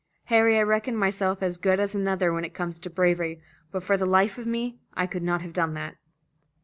Harry, 0.33 0.57
I 0.57 0.63
reckon 0.63 0.95
myself 0.97 1.43
as 1.43 1.57
good 1.57 1.79
as 1.79 1.93
another 1.93 2.33
when 2.33 2.43
it 2.43 2.55
comes 2.55 2.79
to 2.79 2.89
bravery, 2.89 3.39
but 3.71 3.83
for 3.83 3.97
the 3.97 4.05
life 4.07 4.39
of 4.39 4.47
me 4.47 4.79
I 4.95 5.05
could 5.05 5.21
not 5.21 5.43
have 5.43 5.53
done 5.53 5.75
that." 5.75 5.95